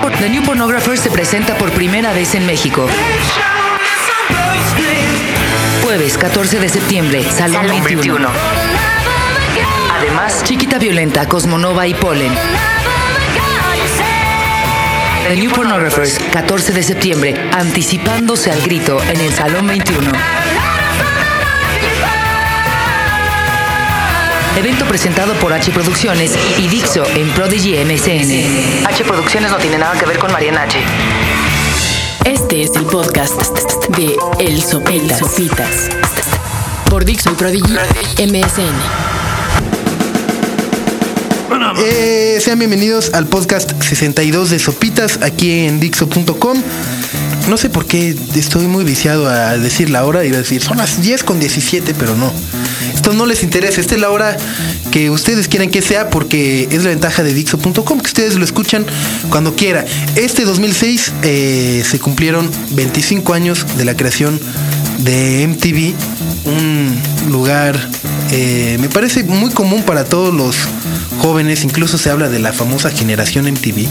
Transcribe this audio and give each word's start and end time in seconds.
The 0.00 0.28
New 0.28 0.42
Pornographer 0.44 0.96
se 0.96 1.10
presenta 1.10 1.56
por 1.56 1.70
primera 1.72 2.12
vez 2.12 2.34
en 2.34 2.46
México. 2.46 2.86
Jueves 5.82 6.16
14 6.16 6.60
de 6.60 6.68
septiembre, 6.68 7.24
Salón, 7.24 7.66
21. 7.84 8.28
Además, 9.92 10.44
Chiquita 10.44 10.78
Violenta, 10.78 11.26
Cosmonova 11.26 11.86
y 11.86 11.94
Polen. 11.94 12.32
The 15.28 15.36
New 15.36 15.50
Pornographers, 15.50 16.18
14 16.32 16.72
de 16.72 16.82
septiembre, 16.82 17.50
anticipándose 17.52 18.52
al 18.52 18.62
grito 18.62 19.02
en 19.02 19.20
el 19.20 19.32
Salón 19.32 19.66
21. 19.66 20.12
Evento 24.58 24.86
presentado 24.86 25.34
por 25.34 25.52
H 25.52 25.70
Producciones 25.70 26.32
y 26.58 26.66
Dixo 26.66 27.04
en 27.14 27.30
Prodigy 27.30 27.76
MSN. 27.76 28.84
H 28.88 29.04
Producciones 29.04 29.52
no 29.52 29.56
tiene 29.58 29.78
nada 29.78 29.96
que 29.96 30.04
ver 30.04 30.18
con 30.18 30.32
Mariana 30.32 30.62
H. 30.62 30.80
Este 32.24 32.62
es 32.62 32.72
el 32.74 32.82
podcast 32.86 33.40
de 33.96 34.16
El 34.40 34.60
Sopitas. 34.60 35.20
Sopitas. 35.20 35.88
Por 36.90 37.04
Dixo 37.04 37.30
y 37.30 37.34
Prodigy 37.34 37.72
MSN. 38.18 38.74
Eh, 41.80 42.38
sean 42.40 42.58
bienvenidos 42.58 43.14
al 43.14 43.28
podcast 43.28 43.80
62 43.80 44.50
de 44.50 44.58
Sopitas 44.58 45.20
aquí 45.22 45.66
en 45.66 45.78
Dixo.com. 45.78 46.60
No 47.48 47.56
sé 47.58 47.70
por 47.70 47.86
qué 47.86 48.16
estoy 48.34 48.66
muy 48.66 48.82
viciado 48.82 49.28
a 49.28 49.56
decir 49.56 49.88
la 49.88 50.04
hora. 50.04 50.24
Iba 50.24 50.38
a 50.38 50.40
decir, 50.40 50.60
son 50.60 50.78
las 50.78 51.00
10 51.00 51.22
con 51.22 51.38
17, 51.38 51.94
pero 51.94 52.16
no. 52.16 52.32
No 53.14 53.26
les 53.26 53.42
interesa. 53.42 53.80
Esta 53.80 53.94
es 53.94 54.00
la 54.00 54.10
hora 54.10 54.36
que 54.90 55.10
ustedes 55.10 55.48
quieren 55.48 55.70
que 55.70 55.82
sea 55.82 56.10
porque 56.10 56.68
es 56.70 56.84
la 56.84 56.90
ventaja 56.90 57.22
de 57.22 57.32
Dixo.com, 57.34 58.00
que 58.00 58.06
ustedes 58.06 58.36
lo 58.36 58.44
escuchan 58.44 58.86
cuando 59.30 59.54
quiera. 59.54 59.84
Este 60.16 60.44
2006 60.44 61.12
eh, 61.22 61.84
se 61.88 61.98
cumplieron 61.98 62.50
25 62.70 63.34
años 63.34 63.66
de 63.76 63.84
la 63.84 63.96
creación 63.96 64.40
de 64.98 65.46
MTV, 65.46 65.94
un 66.50 67.00
lugar 67.30 67.78
eh, 68.30 68.76
me 68.80 68.88
parece 68.88 69.24
muy 69.24 69.50
común 69.50 69.82
para 69.82 70.04
todos 70.04 70.34
los 70.34 70.56
jóvenes, 71.20 71.64
incluso 71.64 71.98
se 71.98 72.10
habla 72.10 72.28
de 72.28 72.38
la 72.38 72.52
famosa 72.52 72.90
generación 72.90 73.46
MTV, 73.46 73.86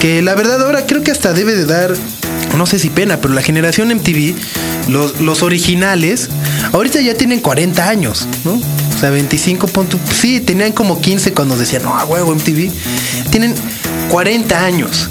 que 0.00 0.22
la 0.22 0.34
verdad 0.34 0.62
ahora 0.62 0.86
creo 0.86 1.02
que 1.02 1.10
hasta 1.10 1.32
debe 1.32 1.54
de 1.54 1.66
dar, 1.66 1.94
no 2.56 2.66
sé 2.66 2.78
si 2.78 2.88
pena, 2.88 3.20
pero 3.20 3.34
la 3.34 3.42
generación 3.42 3.88
MTV, 3.88 4.34
los 4.88 5.42
originales, 5.42 6.30
ahorita 6.76 7.00
ya 7.00 7.14
tienen 7.14 7.40
40 7.40 7.88
años, 7.88 8.28
¿no? 8.44 8.52
O 8.52 8.98
sea, 8.98 9.10
25 9.10 9.66
puntos, 9.68 10.00
sí, 10.14 10.40
tenían 10.40 10.72
como 10.72 11.00
15 11.00 11.32
cuando 11.32 11.56
decían, 11.56 11.82
no, 11.82 11.94
huevo 12.04 12.34
MTV, 12.34 12.70
tienen 13.30 13.54
40 14.10 14.64
años. 14.64 15.10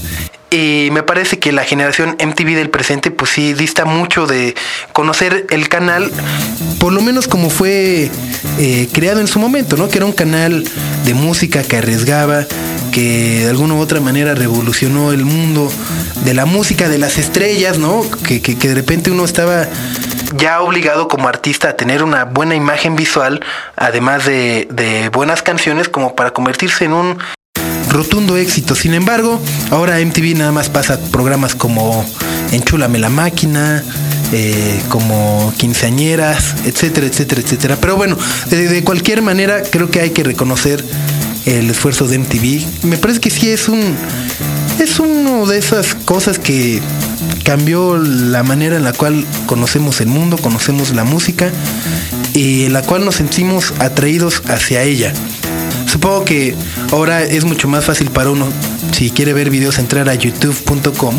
Y 0.52 0.90
me 0.92 1.04
parece 1.04 1.40
que 1.40 1.52
la 1.52 1.64
generación 1.64 2.16
MTV 2.24 2.56
del 2.56 2.70
presente, 2.70 3.12
pues 3.12 3.32
sí, 3.32 3.54
dista 3.54 3.84
mucho 3.84 4.28
de 4.28 4.56
conocer 4.94 5.48
el 5.50 5.68
canal, 5.68 6.12
por 6.80 6.94
lo 6.94 7.02
menos 7.02 7.28
como 7.28 7.50
fue 7.50 8.10
eh, 8.60 8.88
creado 8.94 9.20
en 9.20 9.28
su 9.28 9.40
momento, 9.40 9.76
¿no? 9.76 9.90
Que 9.90 9.98
era 9.98 10.06
un 10.06 10.14
canal 10.14 10.64
de 11.04 11.14
música 11.14 11.64
que 11.64 11.78
arriesgaba, 11.78 12.46
que 12.92 13.42
de 13.42 13.50
alguna 13.50 13.74
u 13.74 13.80
otra 13.80 14.00
manera 14.00 14.36
revolucionó 14.36 15.12
el 15.12 15.26
mundo 15.26 15.70
de 16.24 16.34
la 16.34 16.46
música, 16.46 16.88
de 16.90 17.00
las 17.00 17.18
estrellas, 17.18 17.80
¿no? 17.80 18.04
Que 18.24 18.40
de 18.40 18.76
repente 18.76 19.12
uno 19.12 19.26
estaba 19.26 19.68
ya 20.38 20.62
obligado 20.62 21.08
como 21.08 21.28
artista 21.28 21.70
a 21.70 21.74
tener 21.76 22.04
una 22.04 22.26
buena 22.26 22.56
imagen 22.56 22.96
visual, 22.96 23.42
además 23.76 24.26
de, 24.26 25.10
buenas 25.14 25.42
canciones, 25.42 25.90
como 25.90 26.16
para 26.16 26.32
convertirse 26.32 26.86
en 26.86 26.94
un 26.94 27.18
rotundo 27.90 28.38
éxito. 28.38 28.76
Sin 28.76 28.94
embargo, 28.94 29.40
ahora 29.72 30.00
MTV 30.00 30.38
nada 30.38 30.52
más 30.52 30.70
pasa 30.70 31.00
programas 31.12 31.56
como 31.56 32.06
Enchúlame 32.52 33.00
la 33.00 33.10
máquina, 33.10 33.84
eh, 34.32 34.82
como 34.90 35.54
quinceañeras, 35.58 36.56
etcétera, 36.66 37.08
etcétera, 37.08 37.42
etcétera. 37.42 37.78
Pero 37.80 37.96
bueno, 37.96 38.18
de, 38.48 38.68
de, 38.68 38.84
cualquier 38.84 39.22
manera 39.22 39.64
creo 39.64 39.90
que 39.90 40.02
hay 40.02 40.12
que 40.12 40.24
reconocer 40.24 40.84
el 41.46 41.70
esfuerzo 41.70 42.08
de 42.08 42.20
MTV. 42.20 42.86
Me 42.86 42.98
parece 42.98 43.20
que 43.20 43.30
sí 43.30 43.50
es 43.50 43.70
un 43.70 43.96
es 44.80 45.00
una 45.00 45.46
de 45.50 45.58
esas 45.58 45.96
cosas 45.96 46.38
que 46.38 46.82
cambió 47.46 47.96
la 47.98 48.44
manera 48.44 48.76
en 48.76 48.84
la 48.84 48.92
cual 48.92 49.24
conocemos 49.46 50.02
el 50.02 50.08
mundo, 50.08 50.38
conocemos 50.38 50.94
la 50.96 51.04
música 51.04 51.52
y 52.34 52.68
la 52.70 52.82
cual 52.82 53.06
nos 53.06 53.16
sentimos 53.16 53.72
atraídos 53.80 54.42
hacia 54.48 54.82
ella. 54.82 55.14
Supongo 55.86 56.26
que 56.26 56.56
ahora 56.92 57.24
es 57.24 57.46
mucho 57.46 57.68
más 57.68 57.86
fácil 57.86 58.10
para 58.10 58.32
uno, 58.32 58.48
si 58.92 59.12
quiere 59.12 59.34
ver 59.34 59.52
videos, 59.52 59.78
entrar 59.78 60.10
a 60.10 60.16
youtube.com, 60.16 61.16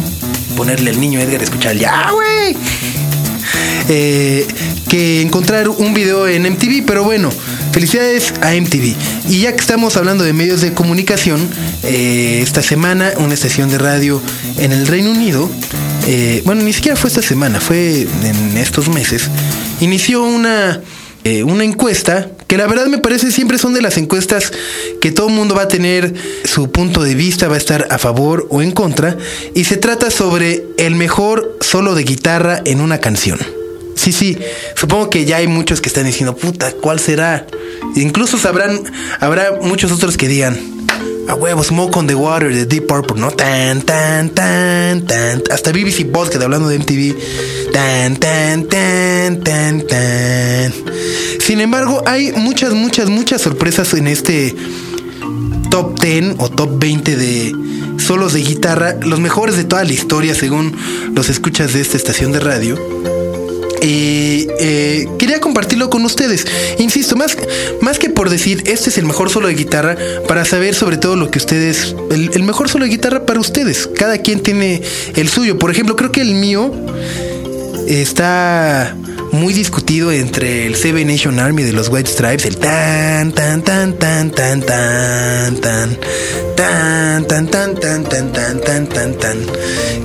ponerle 0.57 0.91
al 0.91 1.01
niño 1.01 1.21
Edgar, 1.21 1.43
escuchar 1.43 1.77
ya, 1.77 2.11
güey. 2.11 2.57
Eh, 3.89 4.47
que 4.89 5.23
encontrar 5.23 5.69
un 5.69 5.95
video 5.95 6.27
en 6.27 6.43
MTV, 6.43 6.85
pero 6.85 7.05
bueno, 7.05 7.31
felicidades 7.71 8.35
a 8.43 8.53
MTV. 8.53 8.97
Y 9.29 9.43
ya 9.43 9.53
que 9.53 9.61
estamos 9.61 9.97
hablando 9.97 10.25
de 10.25 10.33
medios 10.33 10.61
de 10.61 10.75
comunicación, 10.75 11.49
eh, 11.85 12.41
esta 12.43 12.63
semana 12.63 13.13
una 13.19 13.35
estación 13.35 13.71
de 13.71 13.79
radio 13.79 14.21
en 14.59 14.73
el 14.73 14.89
Reino 14.89 15.13
Unido, 15.13 15.49
eh, 16.07 16.43
bueno, 16.45 16.63
ni 16.63 16.73
siquiera 16.73 16.97
fue 16.97 17.09
esta 17.09 17.23
semana, 17.23 17.61
fue 17.61 18.03
en 18.03 18.57
estos 18.57 18.89
meses, 18.89 19.29
inició 19.81 20.23
una 20.23 20.81
eh, 21.27 21.43
una 21.43 21.65
encuesta 21.65 22.31
que 22.47 22.57
la 22.57 22.69
verdad 22.69 22.87
me 22.87 22.99
parece 22.99 23.33
siempre 23.33 23.59
son 23.59 23.75
de 23.75 23.83
las 23.83 23.99
encuestas 23.99 24.53
que 25.01 25.11
todo 25.11 25.27
el 25.27 25.35
mundo 25.35 25.57
va 25.57 25.63
a 25.63 25.69
tener 25.69 26.15
su 26.45 26.71
punto 26.71 27.03
de 27.03 27.17
vista, 27.17 27.49
va 27.49 27.57
a 27.57 27.59
estar 27.59 27.89
a 27.91 27.99
favor 27.99 28.47
o 28.49 28.63
en 28.63 28.71
contra, 28.71 29.17
y 29.53 29.65
se 29.65 29.77
trata 29.77 30.13
sobre 30.13 30.63
el 30.79 30.95
mejor 30.95 31.59
solo 31.61 31.97
de 31.97 32.05
guitarra 32.05 32.63
en 32.65 32.81
una 32.81 32.99
canción. 32.99 33.41
Sí, 33.97 34.13
sí, 34.13 34.39
supongo 34.77 35.11
que 35.11 35.25
ya 35.25 35.39
hay 35.39 35.49
muchos 35.49 35.81
que 35.81 35.89
están 35.89 36.07
diciendo, 36.07 36.37
puta, 36.37 36.71
¿cuál 36.81 37.01
será? 37.01 37.45
Incluso 37.97 38.39
sabrán, 38.39 38.81
habrá 39.19 39.59
muchos 39.61 39.91
otros 39.91 40.17
que 40.17 40.29
digan, 40.29 40.76
a 41.29 41.35
huevo, 41.35 41.63
Smoke 41.63 41.97
on 41.99 42.07
the 42.07 42.15
Water 42.15 42.53
de 42.53 42.67
Deep 42.67 42.87
Purple, 42.87 43.21
¿no? 43.21 43.31
Tan, 43.31 43.83
tan, 43.83 44.31
tan, 44.31 45.07
tan. 45.07 45.43
Hasta 45.51 45.73
BBC 45.73 46.11
Podcast 46.11 46.43
hablando 46.43 46.69
de 46.69 46.79
MTV. 46.79 47.73
Tan, 47.73 48.17
tan, 48.17 48.65
tan, 48.65 49.41
tan, 49.43 49.87
tan. 49.87 50.73
Sin 51.41 51.61
embargo, 51.61 52.03
hay 52.07 52.33
muchas, 52.33 52.75
muchas, 52.75 53.09
muchas 53.09 53.43
sorpresas 53.43 53.93
en 53.95 54.07
este 54.07 54.55
top 55.71 56.01
10 56.01 56.37
o 56.39 56.49
top 56.49 56.79
20 56.79 57.17
de 57.17 57.53
solos 57.99 58.33
de 58.33 58.43
guitarra, 58.43 58.95
los 59.01 59.21
mejores 59.21 59.57
de 59.57 59.65
toda 59.65 59.85
la 59.85 59.93
historia 59.93 60.35
según 60.35 60.77
los 61.15 61.29
escuchas 61.29 61.73
de 61.73 61.81
esta 61.81 61.97
estación 61.97 62.33
de 62.33 62.41
radio. 62.41 63.16
Y 63.83 64.49
eh, 64.59 65.09
quería 65.19 65.41
compartirlo 65.41 65.91
con 65.91 66.05
ustedes. 66.05 66.47
Insisto, 66.79 67.17
más, 67.17 67.37
más 67.81 67.99
que 67.99 68.11
por 68.11 68.31
decir 68.31 68.65
este 68.67 68.91
es 68.91 68.99
el 68.99 69.05
mejor 69.05 69.31
solo 69.31 69.49
de 69.49 69.55
guitarra, 69.55 69.97
para 70.29 70.45
saber 70.45 70.75
sobre 70.75 70.97
todo 70.97 71.17
lo 71.17 71.31
que 71.31 71.39
ustedes. 71.39 71.95
El, 72.11 72.43
mejor 72.43 72.69
solo 72.69 72.85
de 72.85 72.91
guitarra 72.91 73.27
para 73.27 73.41
ustedes. 73.41 73.89
Cada 73.97 74.19
quien 74.19 74.41
tiene 74.41 74.83
el 75.15 75.29
suyo. 75.29 75.59
Por 75.59 75.71
ejemplo, 75.71 75.97
creo 75.97 76.13
que 76.13 76.21
el 76.21 76.35
mío 76.35 76.73
está 77.87 78.97
muy 79.37 79.53
discutido 79.53 80.11
entre 80.11 80.67
el 80.67 80.75
Seven 80.75 81.07
Nation 81.07 81.39
Army 81.39 81.63
de 81.63 81.73
los 81.73 81.89
White 81.89 82.11
Stripes, 82.11 82.45
el 82.47 82.57
tan 82.57 83.33
tan 83.33 83.63
tan 83.63 83.97
tan 83.99 84.31
tan 84.31 84.63
tan 84.63 85.61
tan 85.61 85.61
tan 85.61 85.97
tan 87.37 87.57
tan 87.57 88.05
tan 88.05 88.05
tan 88.05 88.61
tan 88.61 88.89
tan 88.89 89.15
tan 89.19 89.39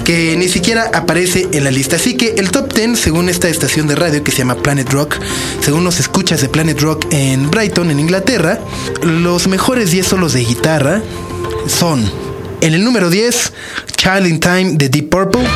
que 0.03 0.35
ni 0.37 0.47
siquiera 0.49 0.91
aparece 0.93 1.47
en 1.51 1.63
la 1.63 1.71
lista. 1.71 1.95
Así 1.95 2.15
que 2.15 2.35
el 2.37 2.51
top 2.51 2.73
10 2.73 2.99
según 2.99 3.29
esta 3.29 3.47
estación 3.47 3.87
de 3.87 3.95
radio 3.95 4.23
que 4.23 4.31
se 4.31 4.39
llama 4.39 4.55
Planet 4.55 4.91
Rock, 4.91 5.15
según 5.63 5.83
los 5.83 5.99
escuchas 5.99 6.41
de 6.41 6.49
Planet 6.49 6.79
Rock 6.81 7.05
en 7.11 7.49
Brighton, 7.49 7.89
en 7.89 7.99
Inglaterra, 7.99 8.59
los 9.01 9.47
mejores 9.47 9.91
10 9.91 10.05
solos 10.05 10.33
de 10.33 10.41
guitarra 10.43 11.01
son 11.67 12.03
en 12.61 12.73
el 12.73 12.83
número 12.83 13.09
10 13.09 13.53
Child 13.95 14.27
in 14.27 14.39
Time 14.39 14.71
de 14.73 14.89
Deep 14.89 15.09
Purple. 15.09 15.47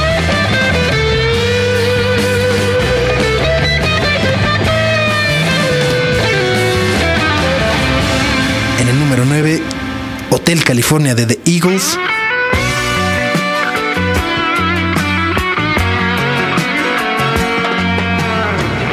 California 10.64 11.16
de 11.16 11.26
The 11.26 11.40
Eagles. 11.46 11.98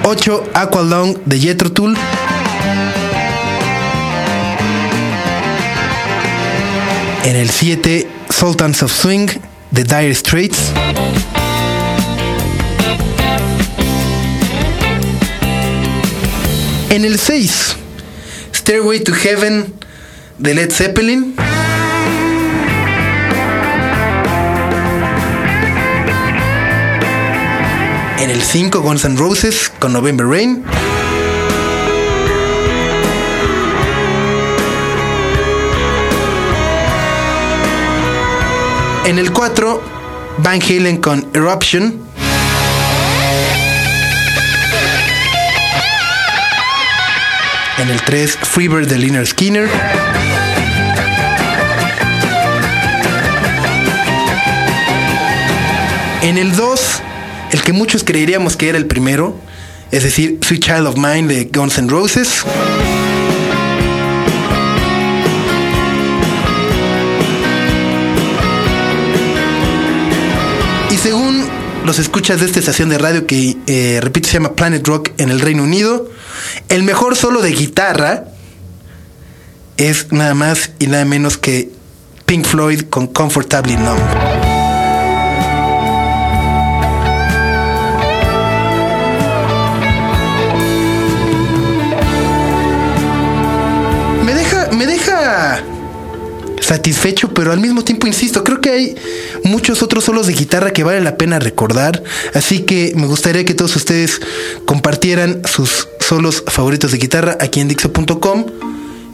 Ocho, 0.04 0.44
Aqualung 0.54 1.16
de 1.24 1.38
Jethro 1.38 1.70
Tull. 1.70 1.96
En 7.24 7.36
el 7.36 7.50
7, 7.50 8.08
Sultans 8.28 8.82
of 8.82 8.92
Swing 8.92 9.28
de 9.70 9.84
Dire 9.84 10.14
Straits. 10.14 10.72
En 16.90 17.04
el 17.04 17.18
6, 17.18 17.76
Stairway 18.54 19.00
to 19.00 19.12
Heaven 19.14 19.72
de 20.38 20.54
Led 20.54 20.70
Zeppelin. 20.72 21.31
El 28.42 28.48
5 28.48 28.80
Guns 28.80 29.04
N' 29.04 29.16
Roses 29.16 29.72
con 29.78 29.92
November 29.92 30.26
Rain. 30.26 30.64
En 39.06 39.18
el 39.18 39.32
4 39.32 39.82
Van 40.38 40.60
Halen 40.60 40.96
con 40.96 41.28
Eruption. 41.34 42.00
En 47.78 47.88
el 47.90 48.02
3 48.02 48.38
Freebird 48.42 48.88
de 48.88 48.98
Liner 48.98 49.26
Skinner. 49.26 49.68
En 56.22 56.38
el 56.38 56.56
2, 56.56 57.02
el 57.52 57.62
que 57.62 57.72
muchos 57.72 58.02
creeríamos 58.02 58.56
que 58.56 58.70
era 58.70 58.78
el 58.78 58.86
primero, 58.86 59.38
es 59.90 60.02
decir, 60.02 60.38
Sweet 60.42 60.64
Child 60.64 60.86
of 60.86 60.96
Mine 60.96 61.32
de 61.32 61.44
Guns 61.52 61.78
N' 61.78 61.88
Roses. 61.88 62.44
Y 70.90 70.96
según 70.96 71.46
los 71.84 71.98
escuchas 71.98 72.40
de 72.40 72.46
esta 72.46 72.58
estación 72.58 72.88
de 72.88 72.96
radio 72.96 73.26
que, 73.26 73.56
eh, 73.66 73.98
repito, 74.02 74.28
se 74.28 74.34
llama 74.34 74.54
Planet 74.54 74.86
Rock 74.86 75.10
en 75.18 75.28
el 75.28 75.40
Reino 75.40 75.62
Unido, 75.62 76.10
el 76.70 76.82
mejor 76.84 77.16
solo 77.16 77.42
de 77.42 77.52
guitarra 77.52 78.24
es 79.76 80.10
nada 80.10 80.34
más 80.34 80.70
y 80.78 80.86
nada 80.86 81.04
menos 81.04 81.36
que 81.36 81.70
Pink 82.24 82.46
Floyd 82.46 82.82
con 82.88 83.08
Comfortably 83.08 83.76
Numb. 83.76 84.31
Satisfecho, 96.62 97.34
pero 97.34 97.52
al 97.52 97.60
mismo 97.60 97.82
tiempo, 97.84 98.06
insisto, 98.06 98.42
creo 98.44 98.60
que 98.60 98.70
hay 98.70 98.94
muchos 99.44 99.82
otros 99.82 100.04
solos 100.04 100.26
de 100.26 100.32
guitarra 100.32 100.72
que 100.72 100.84
vale 100.84 101.00
la 101.00 101.16
pena 101.16 101.38
recordar. 101.38 102.02
Así 102.34 102.60
que 102.60 102.92
me 102.96 103.06
gustaría 103.06 103.44
que 103.44 103.54
todos 103.54 103.76
ustedes 103.76 104.20
compartieran 104.64 105.42
sus 105.44 105.88
solos 106.00 106.44
favoritos 106.46 106.92
de 106.92 106.98
guitarra 106.98 107.36
aquí 107.40 107.60
en 107.60 107.68
Dixo.com. 107.68 108.46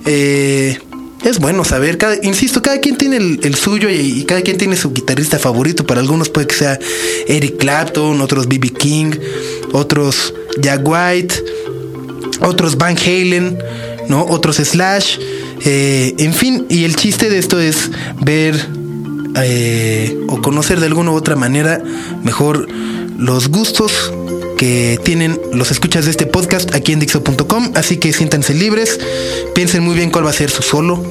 Eh, 0.06 0.78
es 1.24 1.40
bueno 1.40 1.64
saber, 1.64 1.98
insisto, 2.22 2.62
cada 2.62 2.78
quien 2.78 2.96
tiene 2.96 3.16
el, 3.16 3.54
suyo 3.56 3.90
y, 3.90 4.24
cada 4.24 4.40
quien 4.42 4.56
tiene 4.56 4.76
su 4.76 4.92
guitarrista 4.92 5.38
favorito. 5.38 5.84
Para 5.84 6.00
algunos 6.00 6.28
puede 6.28 6.46
que 6.46 6.54
sea 6.54 6.78
Eric 7.26 7.58
Clapton, 7.58 8.20
otros 8.20 8.46
BB 8.46 8.72
King, 8.78 9.10
otros 9.72 10.32
Jack 10.60 10.82
White, 10.84 11.34
otros 12.40 12.76
Van 12.78 12.96
Halen, 12.96 13.58
¿no? 14.08 14.24
Otros 14.26 14.56
Slash. 14.56 15.18
Eh, 15.64 16.14
en 16.18 16.34
fin, 16.34 16.66
y 16.68 16.84
el 16.84 16.96
chiste 16.96 17.30
de 17.30 17.38
esto 17.38 17.60
es 17.60 17.90
ver 18.20 18.54
eh, 19.36 20.18
o 20.28 20.40
conocer 20.40 20.80
de 20.80 20.86
alguna 20.86 21.10
u 21.10 21.14
otra 21.14 21.36
manera 21.36 21.82
mejor 22.22 22.68
los 23.18 23.48
gustos 23.48 24.12
que 24.56 24.98
tienen 25.04 25.40
los 25.52 25.70
escuchas 25.70 26.04
de 26.04 26.10
este 26.10 26.26
podcast 26.26 26.74
aquí 26.74 26.92
en 26.92 27.00
Dixo.com. 27.00 27.72
Así 27.74 27.96
que 27.98 28.12
siéntanse 28.12 28.54
libres, 28.54 28.98
piensen 29.54 29.82
muy 29.82 29.94
bien 29.94 30.10
cuál 30.10 30.26
va 30.26 30.30
a 30.30 30.34
ser 30.34 30.50
su 30.50 30.62
solo. 30.62 31.02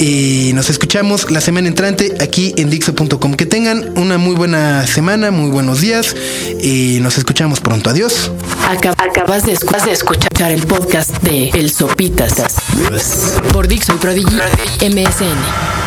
Y 0.00 0.52
nos 0.54 0.70
escuchamos 0.70 1.30
la 1.30 1.42
semana 1.42 1.68
entrante 1.68 2.16
aquí 2.22 2.54
en 2.56 2.70
Dixo.com. 2.70 3.34
Que 3.34 3.44
tengan 3.44 3.98
una 3.98 4.16
muy 4.16 4.34
buena 4.34 4.86
semana, 4.86 5.30
muy 5.30 5.50
buenos 5.50 5.82
días 5.82 6.16
y 6.62 6.98
nos 7.02 7.18
escuchamos 7.18 7.60
pronto. 7.60 7.90
Adiós. 7.90 8.32
Acabas 8.66 9.44
de, 9.44 9.52
escuchar 9.52 10.52
el 10.52 10.62
podcast 10.66 11.10
de 11.22 11.50
El 11.50 11.70
Sopitas 11.70 12.34
por 13.52 13.68
Dixo 13.68 13.94
y 13.94 13.98
Prodigy 13.98 14.36
MSN. 14.80 15.79